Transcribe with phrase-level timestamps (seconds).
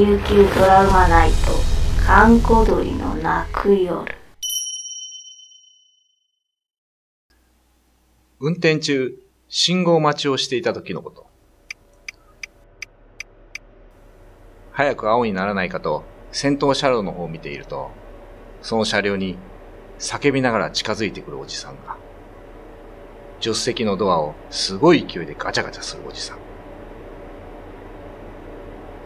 [0.00, 1.36] 琉球ドラマナイト
[2.06, 4.02] 閑古鳥の泣く夜
[8.40, 9.14] 運転中、
[9.50, 11.26] 信号待ちをしていた時のこと。
[14.72, 17.90] 早く青にならないかと、先頭車両の方を見ていると、
[18.62, 19.36] その車両に
[19.98, 21.98] 叫びながら近づいてくるおじさんが、
[23.38, 26.38] 助手席のドアをすごい勢いでガチャガチャするおじさん。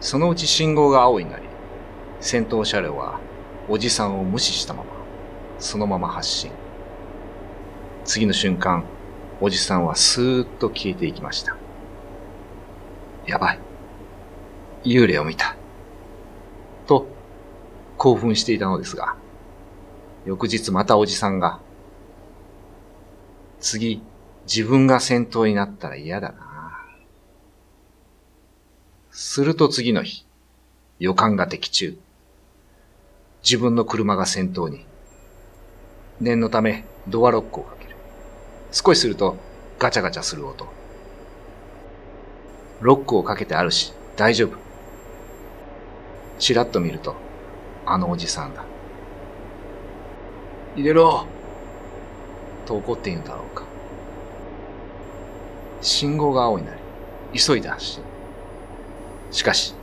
[0.05, 1.47] そのうち信号が青になり、
[2.19, 3.19] 先頭車両は
[3.67, 4.91] おじさんを無視したまま、
[5.57, 6.51] そのまま発進。
[8.03, 8.83] 次の瞬間、
[9.41, 11.57] おじさんはスーッと消えていきました。
[13.25, 13.59] やばい。
[14.83, 15.55] 幽霊を見た。
[16.85, 17.07] と、
[17.97, 19.15] 興奮していたのですが、
[20.23, 21.59] 翌日またおじさんが、
[23.59, 24.03] 次、
[24.45, 26.54] 自分が先頭になったら嫌だな。
[29.17, 30.25] すると次の日、
[30.99, 31.97] 予感が的中。
[33.45, 34.85] 自分の車が先頭に。
[36.19, 37.95] 念のため、ドアロックをかける。
[38.73, 39.37] 少しすると、
[39.79, 40.67] ガチャガチャする音。
[42.81, 44.57] ロックをかけてあるし、大丈夫。
[46.37, 47.15] ちらっと見ると、
[47.85, 48.65] あのおじさんだ。
[50.75, 51.25] 入れろ
[52.65, 53.63] と怒っているだろうか。
[55.81, 58.14] 信号が青になり、急いで発進。
[59.35, 59.75] しかし、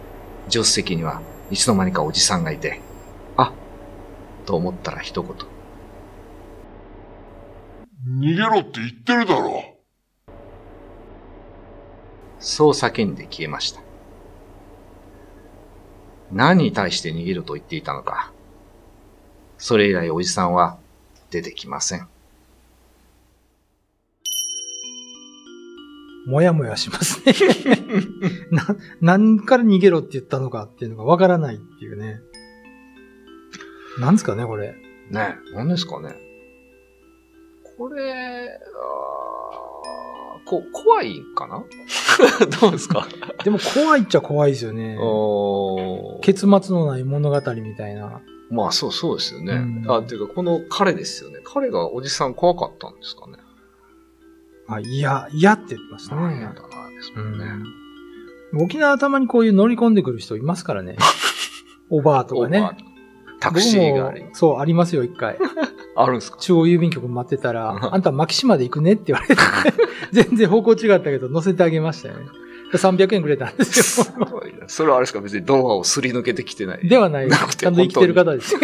[0.49, 2.81] 助手席にはいつの間にかおじさんがいて、
[3.37, 3.53] あ
[4.47, 5.31] と思ったら一言。
[8.23, 9.77] 逃げろって言ってるだろ
[12.39, 13.83] そう叫んで消えました。
[16.31, 18.33] 何に対して逃げると言っていたのか。
[19.59, 20.79] それ以来おじさんは
[21.31, 22.09] 出てきません。
[26.27, 27.35] もやもやしますね。
[28.51, 28.67] な、
[29.01, 32.21] 何から逃げろって言ったのかっていうのがわからないっていうね。
[33.99, 34.69] なんですかね、これ。
[35.11, 36.15] ねえ、何ですかね。
[37.77, 38.59] これ、
[40.45, 41.65] こ、怖いんかな？
[42.61, 43.07] どうですか？
[43.45, 44.97] でも怖いっちゃ怖いですよね。
[46.23, 48.21] 結末のない物語みたいな。
[48.51, 49.55] まあそうそうですよね。
[49.55, 51.39] うんあ、っていうかこの彼ですよね。
[51.45, 53.39] 彼がおじさん怖かったんですかね？
[54.69, 56.23] あ、いや、嫌って言ってましたね。
[56.23, 56.63] あ嫌だな、で
[57.03, 57.45] すもんね。
[57.45, 57.83] うん
[58.55, 60.97] 沖縄たまにこういう乗り込んでくる人いますからね。
[61.89, 62.77] おばあとかね
[63.41, 65.39] タクシーがありそう、ありますよ、一回。
[65.97, 66.37] あるんですか？
[66.39, 69.41] 中央郵便局待ってたら、あんた牧島で行くねって言われて、
[70.13, 72.27] 全然方向違ったけど乗せてあげましたよね。
[72.75, 74.07] 300円くれたんですよ。
[74.67, 75.21] それはあれですか？
[75.23, 76.87] 別にドアをすり抜けてきてない。
[76.87, 77.29] ではない。
[77.29, 78.55] なちゃんと生きてる方です。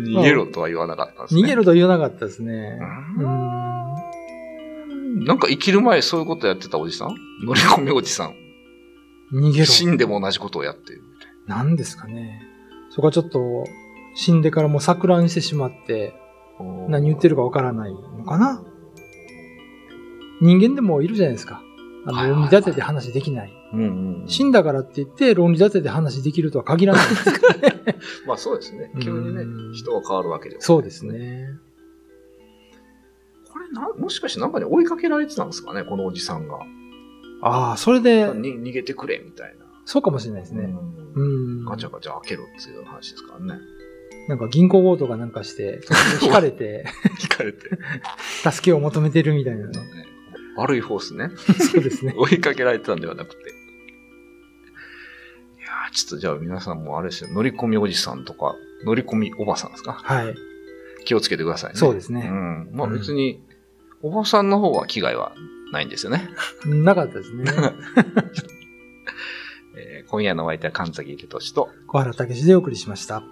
[0.00, 1.40] 逃げろとは言わなかったんですね。
[1.40, 2.78] 逃げろと言わなかったですね。
[3.18, 3.95] ううんん。
[5.24, 7.16] なんか生きる前そういうことやってたおじさん？
[7.44, 8.34] 乗り込みおじさん。
[9.32, 9.64] 逃げろ。
[9.64, 12.42] 死んでも同じことをやってるみたい何ですかね。
[12.90, 13.64] そこはちょっと、
[14.14, 16.14] 死んでからもう錯乱してしまって、
[16.60, 16.98] な。
[16.98, 18.62] 何言ってるかわからないのかな？
[20.40, 21.62] 人間でもいるじゃないですか。
[22.06, 23.52] あの、論理立てて話できない。
[24.26, 27.82] 死んだからって言って論理立てて話できるとは限らないですからね。
[28.26, 28.92] まあそうですね。
[29.02, 31.04] 急にねうん、人が変わるわけではないそうです。
[31.04, 31.48] ね。
[33.74, 36.58] これな、もしかしてなんかに追いかけられてたんですかねこのおじさんが。
[37.42, 39.66] ああ、それで、に逃げてくれみたいな。
[39.84, 40.64] そうかもしれないですね。
[41.14, 41.64] ううんん。
[41.64, 43.60] ガチャガチャ開けろっていう話ですからね。
[44.28, 45.80] なんか銀行強盗かなんかして、
[46.22, 46.84] 引かれて、
[47.20, 47.70] 聞かれて。
[48.50, 49.72] 助けを求めてるみたいなね。
[50.56, 51.30] 悪いフォースね。
[51.36, 52.14] そうですね。
[52.18, 53.36] 追いかけられてたんではなくて。
[53.36, 53.42] い
[55.60, 57.30] やーちょっとじゃあ皆さんもあれですよ。
[57.32, 59.92] 乗り込みおじさんとか、乗り込みおばさんですか？
[59.92, 60.34] はい。
[61.04, 61.76] 気をつけてくださいね。
[61.78, 62.70] そうですねうん。
[62.72, 63.40] まあ別に、
[64.02, 65.32] おばさんの方は危害は
[65.72, 66.28] ないんですよね。
[66.66, 67.44] なかったですね。
[69.76, 73.22] えー今夜のお相手は神崎秀俊と、小原武史でお送りしました。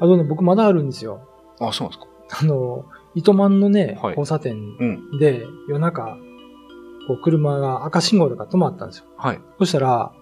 [0.00, 1.26] あとね、僕まだあるんですよ。
[1.58, 2.42] あ、そうなんですか。
[2.42, 5.18] あの、糸満のね、はい交差点うん。
[5.18, 6.18] で夜中、
[7.08, 9.06] こう車が赤信号とか止まったんですよ。
[9.16, 9.40] はい。
[9.58, 10.12] そしたら、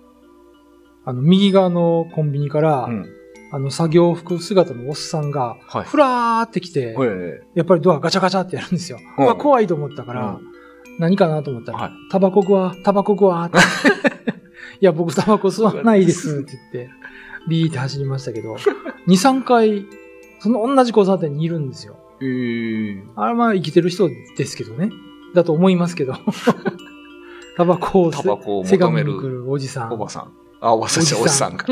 [1.05, 3.07] あの、右側のコンビニから、うん。
[3.53, 5.85] あの、作業服姿のおっさんが、はい。
[5.85, 8.99] ふらーって来て、えやっぱりドアガチャガチャってやるんですよ。
[9.39, 10.51] 怖いと思ったから、うん
[10.99, 13.57] 何かなと思ったら、はいタバコくわ、タバコくわって。
[14.83, 16.91] いや、僕タバコ吸わないですって言って、
[17.49, 18.61] ビーって走りましたけど、2、
[19.07, 19.87] 3回、
[20.41, 21.97] その同じ交差点にいるんですよ。
[22.21, 24.91] えー、あれはまあ生きてる人ですけどね。
[25.35, 26.15] だと思いますけど。
[27.57, 29.93] タバコをせタバコをめるおじさん。
[29.93, 30.33] おばさん。
[30.61, 31.65] あ、おばさんじゃおじさんが。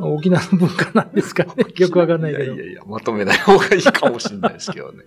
[0.00, 1.52] 沖縄の文化なんですかね。
[1.76, 2.54] よくわかんないけど。
[2.54, 5.04] いやいやまとめない方がいいかもしれないですけどね。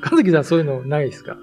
[0.00, 1.32] かずきさんそういうのないですか？
[1.32, 1.34] い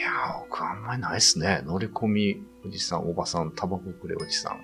[0.00, 1.62] やー、僕あんまりないっすね。
[1.64, 4.60] 乗り込みおじさん、おばさん、タバコくれおじさん。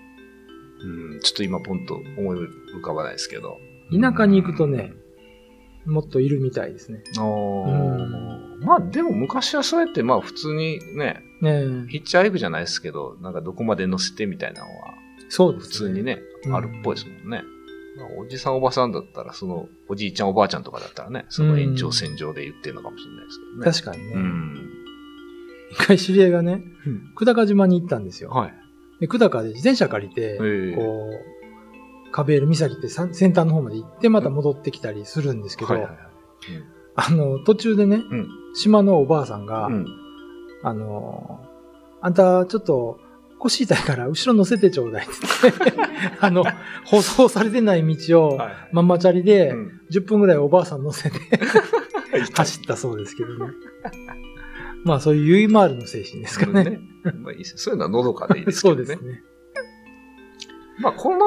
[0.84, 3.58] うん、ちょっと今ポンと思い浮かばないですけど。
[3.92, 4.92] 田舎に行くとね、
[5.86, 7.04] もっといるみたいですね。
[7.18, 14.94] あーまあでも昔はそうやってまあ普通にね、ねえヒッチハイクじゃないですけど、なんかどこまで乗せてみたいなのは
[15.28, 16.02] そうです、普通に。
[16.02, 17.42] ね、うんあるっぽいですもんね。
[17.96, 23.64] まあおじさんおばさんだったら、そのおじいちゃんおばあちゃんとかだったらね、その延長線上で言ってるのかもしれないですけどね。
[23.64, 24.12] 確かにね。
[24.14, 24.68] うん。
[25.72, 26.62] 一回知り合いがね、
[27.16, 28.30] 久高島に行ったんですよ。
[28.30, 28.54] はい。
[29.00, 31.10] で久高で自転車借りて、ええこ
[32.08, 36.00] う、カベール岬ってさ先端の方まで行ってまた戻ってきたりするんですけど、はいはいはい。
[36.94, 39.86] あの、途中でね、うん島のおばあさんが、うん。
[40.62, 41.40] あの、
[42.02, 43.00] あんたちょっと
[43.42, 45.72] 腰痛いから後ろ乗せてちょうだいって言って、
[46.20, 46.44] あの、
[46.84, 51.18] 舗装されてない道を、はいママチャリでうん10分ぐらいおばあさん乗せて
[52.34, 53.52] 走ったそうですけどね。
[54.84, 56.64] まあそういうゆいまーるの精神ですかね。
[56.64, 56.80] ね。
[57.20, 58.82] まあいいですそういうのはのどかでいいですけそどね。
[58.84, 59.22] うですね。
[60.80, 61.26] まあこの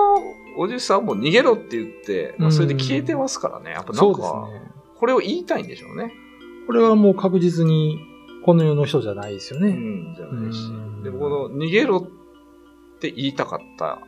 [0.57, 3.71] おじさんも逃げろって言って、まあそれで消えてますからね。
[3.71, 4.61] やっぱなんか、ね。
[4.95, 6.11] これを言いたいんでしょうね。
[6.65, 7.99] これはもう確実に
[8.45, 9.69] この世の人じゃないですよね。
[9.69, 11.03] うん、じゃないしうん。
[11.03, 13.99] でもこの逃げろって言いたかった。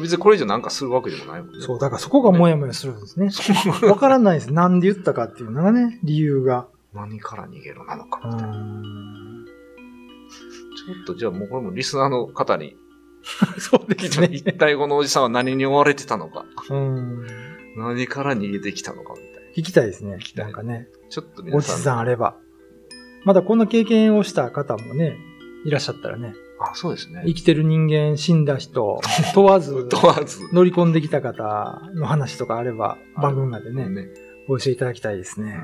[0.00, 1.64] 別にこれ以上なんかするわけでもないもんね。
[1.64, 3.30] そう、だからそこがモヤモヤするんですね。
[3.88, 4.52] わからないです。
[4.52, 6.68] なんで言ったかっていうのがね、理由が。
[6.94, 8.56] 何から逃げろなのかうみたいな。
[8.56, 9.44] ん
[10.86, 12.76] ちょっとじゃあもうこれもリスナーの方に、
[13.58, 14.28] そうですね。
[14.30, 17.26] 一体このおじさんは何に追われてたのか、うん。
[17.76, 19.50] 何から逃げてきたのかみたいな。
[19.56, 20.18] 聞きたいですね。
[20.20, 21.78] きたいなんかね、ちょっとおじ皆さん。
[21.78, 22.36] さんあれば。
[23.24, 25.16] まだこんな経験をした方もね、
[25.64, 27.22] いらっしゃったらね、あ、そうですね。
[27.26, 29.00] 生きてる人間、死んだ人、
[29.34, 30.48] 問わず、問わず。
[30.52, 34.08] 乗り込んできた方の話とかあれば、あ番組までね、ね。
[34.48, 35.60] お寄せいただきたいですね。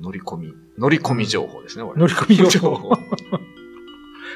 [0.00, 0.52] 乗り込み。
[0.78, 1.84] 乗り込み情報ですね。
[1.96, 2.94] 乗り込み情報。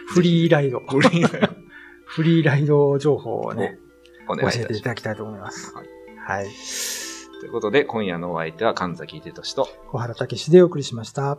[0.08, 0.80] フリーライド。
[0.80, 1.50] フリーだよ。
[2.06, 3.78] フリーライド情報をね、
[4.28, 5.74] お教えていただきたいと思います。
[5.74, 5.86] はい
[6.28, 6.50] はい。
[6.50, 7.30] す。
[7.40, 11.38] ということで、今夜のお相手は神崎秀俊と、小原武史でお送りしました。